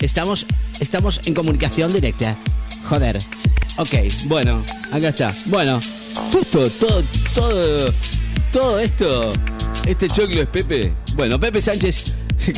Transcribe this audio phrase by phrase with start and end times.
[0.00, 0.46] Estamos,
[0.80, 2.36] estamos en comunicación directa.
[2.88, 3.18] Joder.
[3.78, 3.94] Ok,
[4.26, 5.34] bueno, acá está.
[5.46, 5.80] Bueno,
[6.32, 7.02] justo todo,
[7.34, 7.94] todo,
[8.52, 9.32] todo esto,
[9.86, 10.92] este choclo es Pepe.
[11.14, 12.14] Bueno, Pepe Sánchez.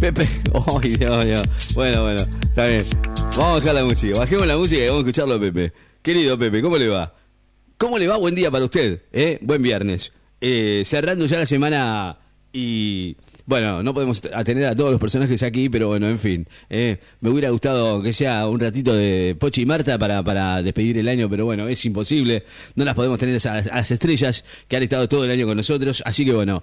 [0.00, 1.42] Pepe, oh, Dios mío.
[1.74, 2.84] Bueno, bueno, está bien.
[3.36, 5.72] Vamos a bajar la música, bajemos la música y vamos a escucharlo Pepe.
[6.02, 7.14] Querido Pepe, ¿cómo le va?
[7.76, 8.16] ¿Cómo le va?
[8.16, 9.38] Buen día para usted, ¿eh?
[9.42, 10.12] Buen viernes.
[10.40, 12.18] Eh, cerrando ya la semana
[12.52, 16.48] y bueno, no podemos atender a todos los personajes aquí, pero bueno, en fin.
[16.68, 20.98] Eh, me hubiera gustado que sea un ratito de Pochi y Marta para, para despedir
[20.98, 22.44] el año, pero bueno, es imposible.
[22.74, 25.56] No las podemos tener a, a las estrellas que han estado todo el año con
[25.56, 26.02] nosotros.
[26.04, 26.62] Así que bueno,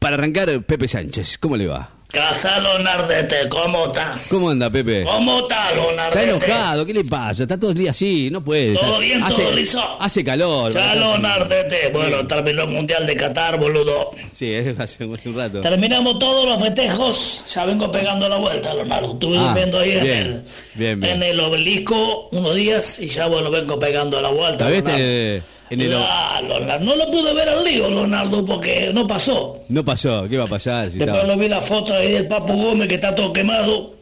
[0.00, 1.99] para arrancar, Pepe Sánchez, ¿cómo le va?
[2.12, 4.28] Casalo Nardete, ¿cómo estás?
[4.30, 5.04] ¿Cómo anda, Pepe?
[5.04, 6.32] ¿Cómo estás, Lonardete?
[6.32, 7.42] Está enojado, ¿qué le pasa?
[7.44, 8.74] Está todo el día así, no puede.
[8.74, 9.80] ¿Todo bien, hace, todo liso?
[10.00, 10.72] Hace calor.
[10.72, 11.90] Ya, Lonardete.
[11.92, 14.10] Bueno, terminó el Mundial de Qatar, boludo.
[14.32, 15.60] Sí, hace un rato.
[15.60, 17.44] Terminamos todos los festejos.
[17.54, 19.12] Ya vengo pegando la vuelta, Leonardo.
[19.12, 20.42] Estuve Ah, durmiendo ahí en, el,
[20.74, 21.12] bien, bien.
[21.16, 24.64] en el obelisco unos días y ya, bueno, vengo pegando la vuelta.
[24.64, 25.44] ¿La viste Leonardo.
[25.70, 25.94] En el...
[25.96, 29.58] Ah, Leonardo, No lo pude ver al lío, Leonardo, porque no pasó.
[29.68, 30.90] No pasó, ¿qué va a pasar?
[30.90, 33.94] Si Después estaba- lo vi la foto ahí del Papu Gómez que está todo quemado.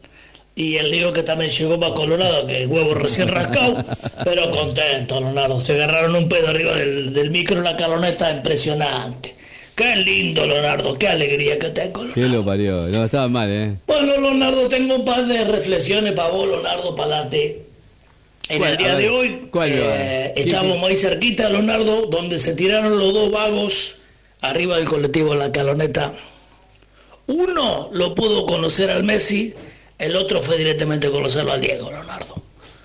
[0.57, 3.77] Y el lío que también llegó para Colorado, que el huevo recién rascado,
[4.25, 5.61] pero contento, Leonardo.
[5.61, 9.37] Se agarraron un pedo arriba del, del micro, la caloneta impresionante.
[9.77, 12.37] Qué lindo, Leonardo, qué alegría que tengo, ¿Qué Leonardo.
[12.39, 12.77] lo parió?
[12.89, 13.77] No, estaba mal, ¿eh?
[13.87, 17.63] Bueno, Leonardo, tengo un par de reflexiones para vos, Leonardo, para darte.
[18.49, 20.57] En el día de hoy, ¿cuál, eh, qué?
[20.63, 23.97] muy cerquita, Leonardo, donde se tiraron los dos vagos
[24.41, 26.13] arriba del colectivo La Caloneta.
[27.27, 29.53] Uno lo pudo conocer al Messi,
[29.99, 32.35] el otro fue directamente conocerlo al Diego, Leonardo.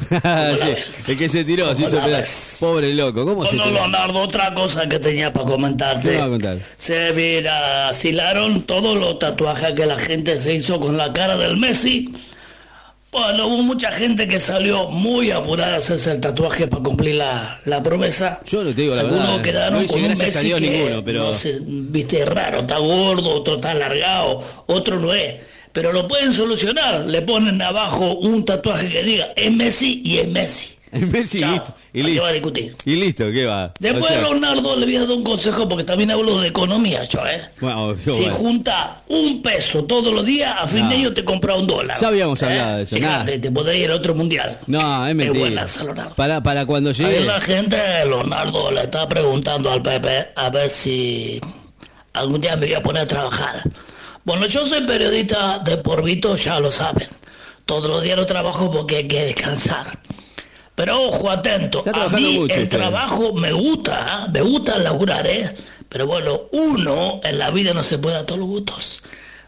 [0.14, 1.86] Sí, el que se tiró, se.
[2.60, 3.76] Pobre loco, ¿cómo se Bueno, tiró?
[3.76, 6.20] Leonardo, otra cosa que tenía para comentarte.
[6.78, 12.12] Se viracilaron todos los tatuajes que la gente se hizo con la cara del Messi.
[13.14, 17.62] Bueno, hubo mucha gente que salió muy apurada a hacerse el tatuaje para cumplir la,
[17.66, 18.40] la promesa.
[18.46, 21.24] Yo no te digo la Algunos verdad, quedaron no con un Messi que, ninguno, pero-
[21.26, 25.36] no sé, viste, raro, está gordo, otro está alargado, otro no es.
[25.72, 27.06] Pero lo pueden solucionar.
[27.08, 30.76] Le ponen abajo un tatuaje que diga es Messi y es Messi.
[30.94, 31.52] Messi Chao.
[31.52, 31.76] listo.
[31.94, 32.34] Y ¿Para qué va a listo.
[32.34, 32.76] discutir?
[32.86, 33.74] Y listo, ¿qué va?
[33.80, 37.04] Después O sea, Leonardo le voy a dar un consejo porque también hablo de economía
[37.06, 37.42] yo, ¿eh?
[37.62, 38.36] Bueno, yo, si bueno.
[38.38, 40.90] junta un peso todos los días, a fin No.
[40.90, 41.98] de año te compra un dólar.
[42.00, 43.26] Ya habíamos hablado de eso, nada.
[43.26, 44.60] te podés ir a otro mundial.
[44.68, 45.40] No, es mentira.
[45.40, 46.16] buena esa, Leonardo.
[46.16, 47.22] Para, para cuando llegue.
[47.22, 51.40] la gente, Leonardo, le está preguntando al Pepe a ver si
[52.14, 53.64] algún día me voy a poner a trabajar.
[54.26, 57.08] Bueno, yo soy periodista de Porvito, ya lo saben.
[57.66, 60.00] Todos los días no trabajo porque hay que descansar.
[60.76, 61.84] Pero ojo, atento.
[61.94, 62.78] A mí mucho el usted.
[62.80, 65.54] trabajo me gusta, me gusta laburar, ¿eh?
[65.88, 69.04] Pero bueno, uno en la vida no se puede dar todos los gustos.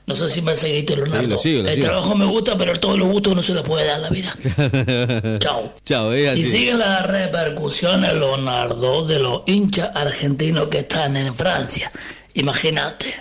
[0.08, 1.26] No sé si me seguiste, Leonardo.
[1.28, 1.88] lo sigo, lo el sigo.
[1.88, 5.40] trabajo me gusta, pero todos los gustos no se los puede dar en la vida.
[5.40, 5.74] Chao.
[5.84, 6.16] Chao.
[6.16, 11.92] Y siguen las repercusiones, Leonardo, de los hinchas argentinos que están en Francia.
[12.36, 13.16] Imagínate,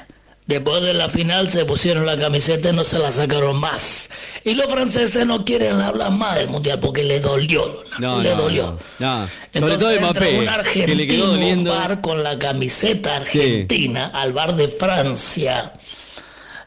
[0.46, 4.10] después de la final se pusieron la camiseta y no se la sacaron más.
[4.44, 8.36] Y los franceses no quieren hablar más del mundial porque le dolió, No, le no,
[8.42, 8.78] dolió.
[8.98, 9.26] no.
[9.26, 11.70] Sobre Entonces todo entra Mbappé, un que le argentino quedó doliendo.
[11.74, 15.72] bar con la camiseta argentina al bar de Francia.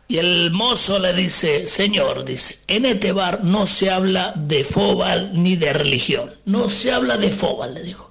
[0.10, 5.32] Y el mozo le dice, señor, dice, en este bar no se habla de fóbal
[5.34, 6.32] ni de religión.
[6.46, 8.10] No se habla de fóbal, le dijo.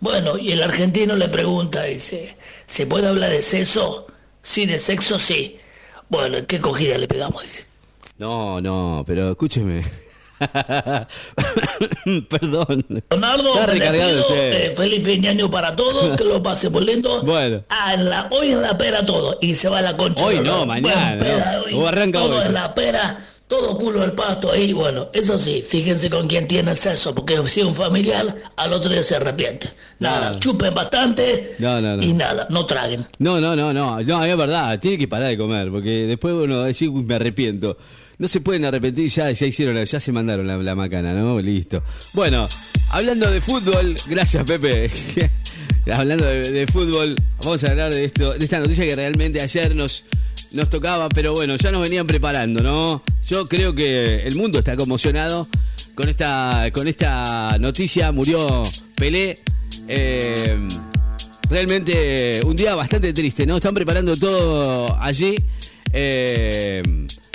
[0.00, 4.08] Bueno, y el argentino le pregunta, dice, ¿se puede hablar de sexo?
[4.46, 5.58] Sí, de sexo sí.
[6.08, 7.42] Bueno, ¿qué cogida le pegamos?
[7.42, 7.66] Dice.
[8.16, 9.82] No, no, pero escúcheme.
[12.30, 12.84] Perdón.
[13.10, 14.66] Leonardo, Está recargado usted.
[14.66, 17.22] eh, feliz fin de año para todos, que lo pase por lindo.
[17.22, 17.62] Bueno.
[17.92, 20.24] En la- hoy en la pera todo, y se va a la concha.
[20.24, 21.62] Hoy no, mañana, Bueno, no.
[21.64, 22.46] hoy, O arranca todo hoy.
[22.46, 23.18] en la pera,
[23.48, 27.60] todo culo del pasto ahí, bueno, eso sí, fíjense con quién tiene sexo, porque si
[27.60, 29.68] es un familiar, al otro día se arrepiente.
[30.00, 30.40] Nada, No.
[30.40, 32.02] chupen bastante No, no, no.
[32.02, 33.06] y nada, no traguen.
[33.20, 36.64] No, no, no, no, no, es verdad, tiene que parar de comer, porque después a
[36.64, 37.78] decir, "Uy, me arrepiento.
[38.18, 41.38] No se pueden arrepentir, ya, ya hicieron, ya se mandaron la, la macana, ¿no?
[41.38, 41.82] Listo.
[42.14, 42.48] Bueno,
[42.90, 44.90] hablando de fútbol, gracias Pepe.
[45.92, 49.74] hablando de, de fútbol, vamos a hablar de esto, de esta noticia que realmente ayer
[49.76, 50.04] nos,
[50.50, 53.02] nos tocaba, pero bueno, ya nos venían preparando, ¿no?
[53.26, 55.48] Yo creo que el mundo está conmocionado
[55.96, 58.12] con esta, con esta noticia.
[58.12, 58.62] Murió
[58.94, 59.40] Pelé.
[59.88, 60.56] Eh,
[61.50, 63.56] realmente un día bastante triste, ¿no?
[63.56, 65.34] Están preparando todo allí.
[65.92, 66.82] Eh,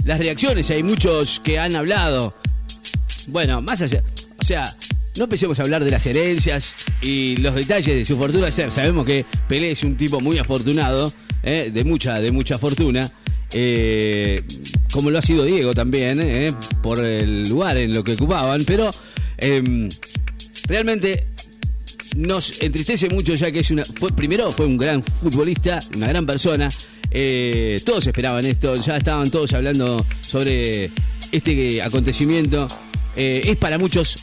[0.05, 2.35] las reacciones, hay muchos que han hablado.
[3.27, 4.01] Bueno, más allá,
[4.39, 4.73] o sea,
[5.17, 8.49] no empecemos a hablar de las herencias y los detalles de su fortuna.
[8.49, 11.11] Sabemos que Pelé es un tipo muy afortunado,
[11.44, 11.69] ¿eh?
[11.73, 13.11] de mucha, de mucha fortuna.
[13.53, 14.44] Eh,
[14.91, 16.53] como lo ha sido Diego también, eh,
[16.83, 18.91] por el lugar en lo que ocupaban, pero
[19.38, 19.89] em,
[20.67, 21.27] realmente
[22.15, 23.73] nos entristece mucho ya que es.
[23.95, 26.69] Fue, primero fue un gran futbolista, una gran persona.
[27.09, 30.89] Eh, todos esperaban esto, ya estaban todos hablando sobre
[31.31, 32.67] este acontecimiento.
[33.15, 34.17] Eh, es para muchos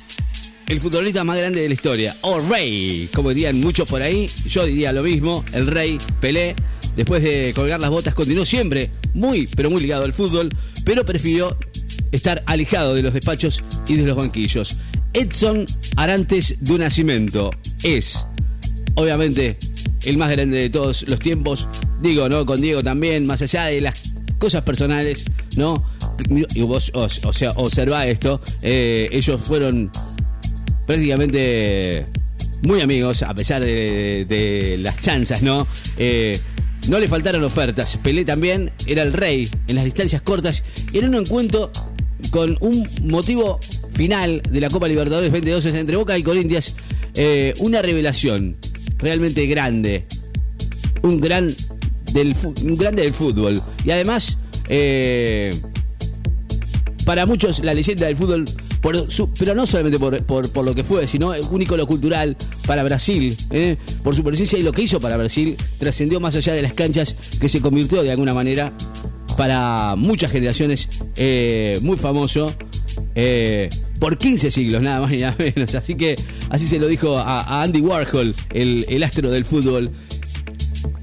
[0.67, 4.31] el futbolista más grande de la historia, o rey, como dirían muchos por ahí.
[4.47, 6.55] Yo diría lo mismo, el rey Pelé.
[6.99, 10.49] Después de colgar las botas, continuó siempre muy, pero muy ligado al fútbol,
[10.85, 11.56] pero prefirió
[12.11, 14.77] estar alejado de los despachos y de los banquillos.
[15.12, 15.65] Edson
[15.95, 17.53] Arantes de Nacimiento
[17.85, 18.27] es,
[18.97, 19.59] obviamente,
[20.06, 21.69] el más grande de todos los tiempos.
[22.03, 22.45] Digo, ¿no?
[22.45, 23.95] Con Diego también, más allá de las
[24.41, 25.23] cosas personales,
[25.56, 25.85] ¿no?
[26.53, 28.41] Y vos, o, sea, observa esto.
[28.61, 29.89] Eh, ellos fueron
[30.85, 32.06] prácticamente
[32.62, 35.69] muy amigos, a pesar de, las chanzas, ¿no?
[35.97, 36.41] Eh,
[36.88, 37.96] no le faltaron ofertas.
[38.02, 40.64] Pelé también era el rey en las distancias cortas.
[40.93, 41.70] Era un encuentro
[42.31, 43.61] con un motivo
[43.93, 46.75] final de la Copa Libertadores 2012 entre Boca y Corinthians,
[47.14, 48.56] eh, una revelación
[48.99, 50.06] realmente grande,
[51.02, 51.55] un gran
[52.12, 54.38] del un grande del fútbol y además
[54.69, 55.55] eh,
[57.05, 58.44] para muchos la leyenda del fútbol
[58.81, 62.37] pero no solamente por, lo que fue, sino un ícono cultural
[62.67, 66.53] para Brasil, eh, por su presencia y lo que hizo para Brasil, trascendió más allá
[66.53, 68.73] de las canchas, que se convirtió de alguna manera
[69.37, 70.89] para muchas generaciones
[71.81, 72.55] muy famoso
[73.15, 75.75] eh, por 15 siglos, nada más y nada menos.
[75.75, 76.17] Así que
[76.51, 79.91] así se lo dijo a, Andy Warhol, el, astro del fútbol.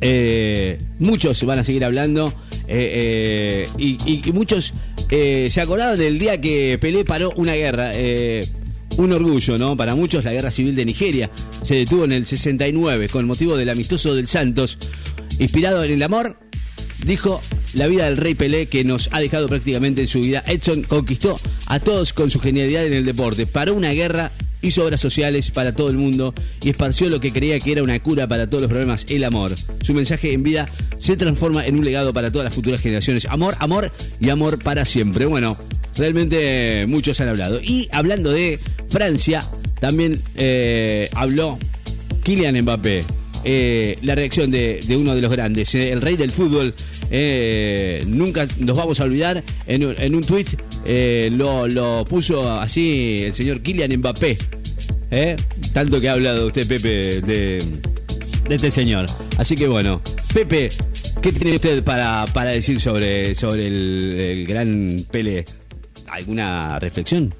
[0.01, 2.33] Eh, muchos van a seguir hablando
[2.68, 3.98] eh, y,
[4.31, 4.74] muchos
[5.10, 7.92] se acordaron del día que Pelé paró una guerra.
[8.98, 9.75] un orgullo, ¿no?
[9.75, 11.30] Para muchos la guerra civil de Nigeria
[11.63, 14.78] se detuvo en el 69 con motivo del amistoso del Santos,
[15.40, 16.38] inspirado en el amor
[17.06, 17.42] dijo
[17.74, 20.44] la vida del rey Pelé que nos ha dejado prácticamente en su vida.
[20.48, 24.31] Edson conquistó a todos con su genialidad en el deporte, paró una guerra,
[24.65, 28.00] hizo obras sociales para todo el mundo y esparció lo que creía que era una
[28.00, 29.53] cura para todos los problemas, el amor.
[29.83, 30.67] Su mensaje en vida
[30.97, 33.25] se transforma en un legado para todas las futuras generaciones.
[33.25, 35.25] Amor, amor y amor para siempre.
[35.25, 35.57] Bueno,
[35.95, 37.62] realmente muchos han hablado.
[37.62, 38.59] Y hablando de
[38.89, 39.47] Francia,
[39.79, 41.57] también eh, habló
[42.23, 43.03] Kylian Mbappé.
[43.47, 46.73] Eh, la reacción de, uno de los grandes, eh, el rey del fútbol.
[48.07, 49.44] Nunca nos vamos a olvidar.
[49.68, 50.50] En, un tuit
[51.31, 54.37] lo, puso así el señor Kylian Mbappé.
[55.73, 57.63] Tanto que ha hablado usted, Pepe, de,
[58.49, 59.05] este señor.
[59.37, 60.01] Así que bueno,
[60.33, 60.69] Pepe,
[61.21, 65.45] ¿qué tiene usted para, para decir sobre, sobre el, el gran Pele?
[66.07, 67.33] ¿Alguna reflexión?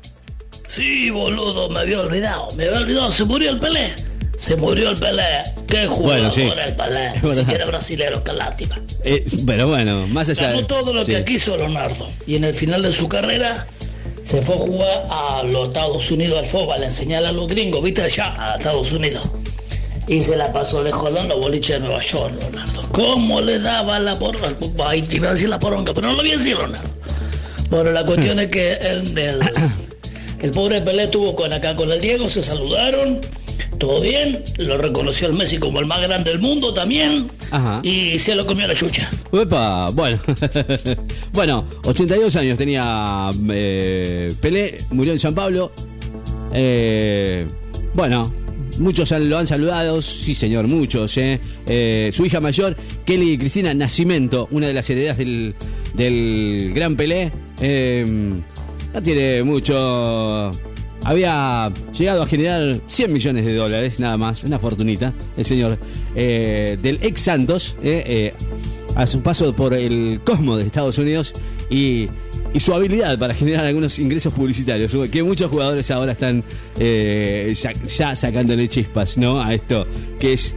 [0.68, 2.47] Sí, boludo, me había olvidado.
[2.56, 3.94] Me había olvidado, se murió el Pelé.
[4.38, 5.44] Se murió el Pelé.
[5.68, 7.12] Qué jugador el Pelé.
[7.22, 8.80] Si siquiera brasilero, qué lástima.
[9.04, 12.08] Eh, pero bueno, más allá Ganó todo lo que quiso Leonardo.
[12.28, 13.68] Y en el final de su carrera
[14.24, 17.84] se fue a jugar a los Estados Unidos al fútbol, a enseñar a los gringos,
[17.84, 19.28] viste allá, a Estados Unidos.
[20.08, 22.81] Y se la pasó de jodón los boliches de Nueva York, Leonardo.
[22.92, 24.56] ¿Cómo le daba la poronga?
[24.86, 26.90] Ay, iba a decir la poronga, pero no lo voy a decir, Leonardo.
[27.70, 29.40] Bueno, la cuestión es que el, el,
[30.42, 33.22] el pobre Pelé estuvo con acá con el Diego, se saludaron
[33.77, 37.27] todo bien, lo reconoció el Messi como el más grande del mundo también.
[37.83, 39.10] Y se lo comió la chucha.
[39.31, 40.19] Uepa, bueno.
[41.33, 45.71] bueno, 82 años tenía eh, Pelé, murió en San Pablo.
[46.54, 47.47] Eh,
[47.94, 48.31] bueno,
[48.80, 51.18] muchos lo han saludado, sí señor, muchos.
[51.18, 52.09] Eh.
[52.14, 55.56] su hija mayor, Kelly Cristina Nacimiento, una de las herederas del,
[55.94, 57.31] del gran Pelé.
[58.94, 60.52] no tiene mucho
[61.06, 65.78] había llegado a generar 100 millones de dólares, nada más, una fortunita, el señor
[66.16, 68.33] eh, del ex Santos, eh, eh,
[68.95, 71.33] a su paso por el cosmos de Estados Unidos
[71.69, 72.09] y,
[72.57, 76.42] su habilidad para generar algunos ingresos publicitarios, que muchos jugadores ahora están
[76.78, 79.42] ya, sacándole chispas ¿no?
[79.42, 79.85] a esto,
[80.18, 80.56] que es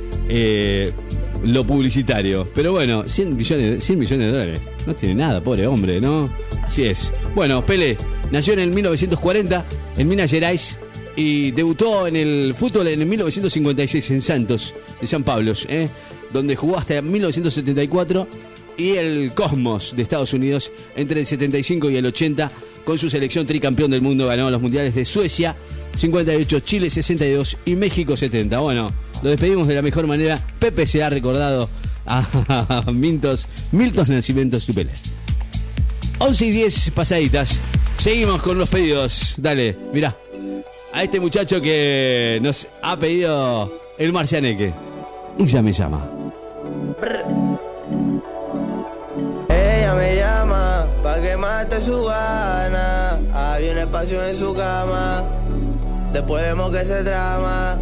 [1.42, 2.48] lo publicitario.
[2.54, 6.32] Pero bueno, 100 millones, 100 millones de dólares, no tiene nada, pobre hombre, ¿no?
[6.62, 7.12] Así es.
[7.34, 7.96] Bueno, Pele
[8.30, 9.66] nació en el 1940
[9.96, 10.78] en Minas Gerais
[11.16, 15.88] y debutó en el fútbol en el 1956 en Santos de San Pablo, ¿eh?
[16.32, 18.28] donde jugó hasta 1974
[18.76, 22.52] y el Cosmos de Estados Unidos entre el 75 y el 80
[22.84, 25.56] con su selección tricampeón del mundo ganó los mundiales de Suecia
[25.96, 28.58] 58, Chile 62 y México 70.
[28.60, 28.92] Bueno,
[29.22, 30.40] lo despedimos de la mejor manera.
[30.58, 31.68] Pepe se ha recordado
[32.06, 34.92] a Mintos, Milton Nacimientos Tupele.
[36.18, 37.60] 11 y 10 pasaditas.
[37.98, 39.34] Seguimos con los pedidos.
[39.36, 40.16] Dale, mira.
[40.92, 44.72] A este muchacho que nos ha pedido el marcianeque.
[45.38, 46.08] Ya me llama.
[49.48, 53.20] Ella me llama pa' que más date su gana.
[53.34, 55.24] Hay un espacio en su cama.
[56.12, 57.78] Después vemos que se trama.